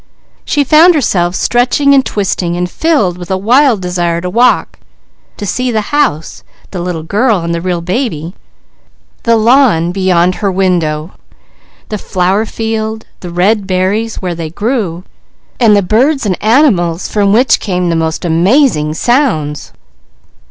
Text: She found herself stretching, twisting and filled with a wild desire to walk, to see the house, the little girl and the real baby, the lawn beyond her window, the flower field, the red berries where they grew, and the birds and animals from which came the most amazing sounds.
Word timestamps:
She 0.45 0.63
found 0.63 0.95
herself 0.95 1.35
stretching, 1.35 2.01
twisting 2.01 2.57
and 2.57 2.67
filled 2.67 3.19
with 3.19 3.29
a 3.29 3.37
wild 3.37 3.83
desire 3.83 4.19
to 4.21 4.31
walk, 4.31 4.79
to 5.37 5.45
see 5.45 5.69
the 5.69 5.93
house, 5.93 6.43
the 6.71 6.81
little 6.81 7.03
girl 7.03 7.41
and 7.41 7.53
the 7.53 7.61
real 7.61 7.81
baby, 7.81 8.33
the 9.25 9.35
lawn 9.37 9.91
beyond 9.91 10.33
her 10.41 10.51
window, 10.51 11.11
the 11.89 11.99
flower 11.99 12.47
field, 12.47 13.05
the 13.19 13.29
red 13.29 13.67
berries 13.67 14.15
where 14.15 14.33
they 14.33 14.49
grew, 14.49 15.03
and 15.59 15.75
the 15.77 15.83
birds 15.83 16.25
and 16.25 16.35
animals 16.41 17.07
from 17.07 17.31
which 17.31 17.59
came 17.59 17.89
the 17.89 17.95
most 17.95 18.25
amazing 18.25 18.95
sounds. 18.95 19.71